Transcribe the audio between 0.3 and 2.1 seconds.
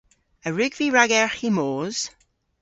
A wrug vy ragerghi moos?